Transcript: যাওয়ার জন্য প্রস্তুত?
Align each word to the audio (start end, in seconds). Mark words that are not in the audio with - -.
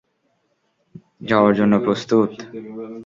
যাওয়ার 1.21 1.53
জন্য 1.59 1.73
প্রস্তুত? 1.85 2.31